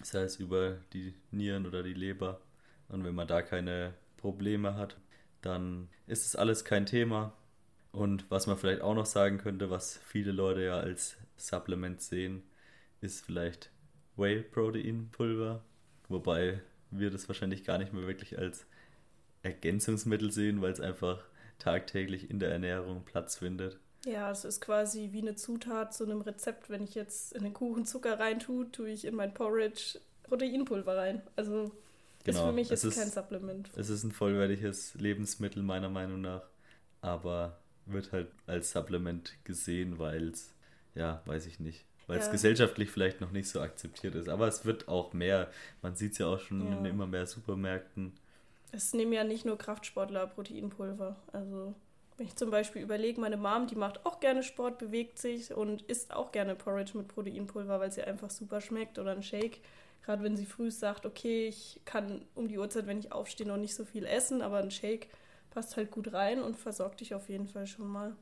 Sei 0.03 0.23
es 0.23 0.37
über 0.37 0.79
die 0.93 1.15
Nieren 1.31 1.67
oder 1.67 1.83
die 1.83 1.95
Leber. 1.95 2.41
Und 2.89 3.05
wenn 3.05 3.15
man 3.15 3.29
da 3.29 3.43
keine 3.43 3.95
Probleme 4.17 4.77
hat, 4.77 4.97
dann 5.45 5.89
ist 6.07 6.27
es 6.27 6.37
alles 6.37 6.65
kein 6.65 6.87
Thema. 6.87 7.33
Und 7.93 8.31
was 8.31 8.47
man 8.47 8.57
vielleicht 8.57 8.81
auch 8.81 8.95
noch 8.95 9.07
sagen 9.07 9.39
könnte, 9.39 9.71
was 9.71 9.99
viele 9.99 10.33
Leute 10.33 10.65
ja 10.65 10.79
als 10.79 11.17
Supplement 11.37 12.01
sehen, 12.01 12.43
ist 13.01 13.25
vielleicht 13.25 13.71
Whey 14.17 14.43
Protein 14.43 15.11
Pulver. 15.13 15.63
Wobei 16.09 16.61
wir 16.91 17.11
das 17.11 17.29
wahrscheinlich 17.29 17.65
gar 17.65 17.79
nicht 17.79 17.93
mehr 17.93 18.07
wirklich 18.07 18.39
als 18.39 18.67
Ergänzungsmittel 19.43 20.31
sehen, 20.31 20.61
weil 20.63 20.73
es 20.73 20.81
einfach 20.81 21.25
tagtäglich 21.59 22.31
in 22.31 22.41
der 22.41 22.51
Ernährung 22.51 23.05
Platz 23.05 23.37
findet. 23.37 23.79
Ja, 24.05 24.31
es 24.31 24.45
ist 24.45 24.61
quasi 24.61 25.11
wie 25.13 25.23
eine 25.23 25.35
Zutat 25.35 25.95
zu 25.95 26.05
einem 26.05 26.21
Rezept. 26.21 26.69
Wenn 26.69 26.83
ich 26.83 26.95
jetzt 26.95 27.33
in 27.33 27.43
den 27.43 27.55
Kuchen 27.55 27.87
Zucker 27.87 28.19
reintue, 28.19 28.71
tue 28.71 28.91
ich 28.91 29.05
in 29.05 29.15
mein 29.15 29.33
Porridge 29.33 29.99
Proteinpulver 30.25 30.97
rein. 30.97 31.23
Also 31.37 31.71
genau, 32.25 32.41
ist 32.41 32.47
für 32.47 32.53
mich 32.53 32.69
jetzt 32.69 32.95
kein 32.95 33.11
Supplement. 33.11 33.71
Es 33.77 33.89
ist 33.89 34.05
ein 34.05 34.13
vollwertiges 34.13 34.95
Lebensmittel 34.95 35.63
meiner 35.63 35.89
Meinung 35.89 36.21
nach, 36.21 36.43
aber 37.01 37.59
wird 37.87 38.13
halt 38.13 38.29
als 38.47 38.73
Supplement 38.73 39.35
gesehen, 39.45 39.99
weil 39.99 40.29
es, 40.29 40.55
ja, 40.95 41.23
weiß 41.27 41.47
ich 41.47 41.61
nicht, 41.61 41.85
weil 42.07 42.19
ja. 42.19 42.25
es 42.25 42.31
gesellschaftlich 42.31 42.91
vielleicht 42.91 43.21
noch 43.21 43.31
nicht 43.31 43.49
so 43.49 43.61
akzeptiert 43.61 44.15
ist. 44.15 44.29
Aber 44.29 44.49
es 44.49 44.65
wird 44.65 44.89
auch 44.89 45.13
mehr. 45.13 45.51
Man 45.83 45.97
sieht 45.97 46.13
es 46.13 46.19
ja 46.19 46.27
auch 46.27 46.41
schon 46.41 46.67
ja. 46.67 46.79
in 46.79 46.85
immer 46.85 47.07
mehr 47.07 47.27
Supermärkten. 47.27 48.13
Es 48.73 48.93
nehmen 48.93 49.13
ja 49.13 49.25
nicht 49.25 49.45
nur 49.45 49.57
Kraftsportler 49.57 50.27
Proteinpulver. 50.27 51.17
Also 51.33 51.75
wenn 52.17 52.27
ich 52.27 52.37
zum 52.37 52.51
Beispiel 52.51 52.83
überlege, 52.83 53.21
meine 53.21 53.37
Mom, 53.37 53.67
die 53.67 53.77
macht 53.77 54.05
auch 54.07 54.21
gerne 54.21 54.43
Sport, 54.43 54.79
bewegt 54.79 55.19
sich 55.19 55.53
und 55.55 55.83
isst 55.83 56.13
auch 56.13 56.33
gerne 56.33 56.55
Porridge 56.55 56.97
mit 56.97 57.09
Proteinpulver, 57.09 57.81
weil 57.81 57.93
sie 57.93 58.03
einfach 58.03 58.31
super 58.31 58.61
schmeckt 58.61 58.99
oder 58.99 59.13
ein 59.13 59.23
Shake. 59.23 59.61
Gerade 60.05 60.23
wenn 60.23 60.37
sie 60.37 60.45
früh 60.45 60.71
sagt, 60.71 61.07
okay, 61.07 61.49
ich 61.49 61.81
kann 61.87 62.27
um 62.35 62.47
die 62.47 62.59
Uhrzeit, 62.59 62.87
wenn 62.87 62.99
ich 62.99 63.11
aufstehe, 63.11 63.47
noch 63.47 63.57
nicht 63.57 63.75
so 63.75 63.87
viel 63.87 64.05
essen, 64.05 64.43
aber 64.43 64.59
ein 64.59 64.71
Shake 64.71 65.09
passt 65.49 65.79
halt 65.79 65.91
gut 65.91 66.13
rein 66.13 66.43
und 66.43 66.59
versorgt 66.59 67.01
dich 67.01 67.15
auf 67.15 67.31
jeden 67.31 67.49
Fall 67.49 67.67
schon 67.67 67.89
mal. 67.89 68.15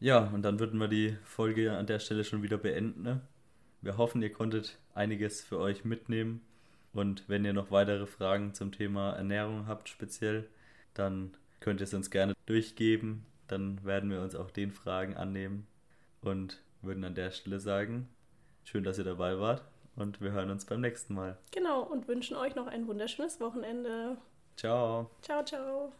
Ja, 0.00 0.26
und 0.34 0.42
dann 0.42 0.58
würden 0.58 0.80
wir 0.80 0.88
die 0.88 1.16
Folge 1.22 1.72
an 1.76 1.86
der 1.86 2.00
Stelle 2.00 2.24
schon 2.24 2.42
wieder 2.42 2.58
beenden. 2.58 3.02
Ne? 3.02 3.20
Wir 3.80 3.96
hoffen, 3.96 4.22
ihr 4.22 4.32
konntet 4.32 4.76
einiges 4.92 5.40
für 5.40 5.58
euch 5.58 5.84
mitnehmen. 5.84 6.40
Und 6.92 7.28
wenn 7.28 7.44
ihr 7.44 7.52
noch 7.52 7.70
weitere 7.70 8.06
Fragen 8.06 8.52
zum 8.52 8.72
Thema 8.72 9.12
Ernährung 9.12 9.68
habt, 9.68 9.88
speziell, 9.88 10.48
dann 10.94 11.36
könnt 11.60 11.80
ihr 11.80 11.84
es 11.84 11.94
uns 11.94 12.10
gerne 12.10 12.34
durchgeben. 12.46 13.24
Dann 13.46 13.84
werden 13.84 14.10
wir 14.10 14.20
uns 14.20 14.34
auch 14.34 14.50
den 14.50 14.72
Fragen 14.72 15.14
annehmen 15.16 15.68
und 16.22 16.60
würden 16.82 17.04
an 17.04 17.14
der 17.14 17.30
Stelle 17.30 17.60
sagen, 17.60 18.08
schön, 18.64 18.82
dass 18.82 18.98
ihr 18.98 19.04
dabei 19.04 19.38
wart 19.38 19.62
und 19.96 20.20
wir 20.20 20.32
hören 20.32 20.50
uns 20.50 20.64
beim 20.64 20.80
nächsten 20.80 21.14
Mal. 21.14 21.38
Genau, 21.50 21.82
und 21.82 22.08
wünschen 22.08 22.36
euch 22.36 22.54
noch 22.54 22.66
ein 22.66 22.86
wunderschönes 22.86 23.40
Wochenende. 23.40 24.16
Ciao. 24.56 25.10
Ciao, 25.22 25.44
ciao. 25.44 25.92